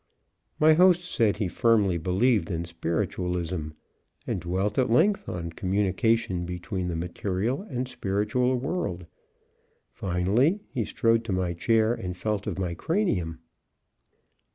[0.59, 3.67] My host said he firmly believed in Spiritualism,
[4.25, 9.05] and dwelt at length on communication between the material and spiritual world.
[9.93, 13.41] Finally he strode to my chair and felt of my cranium.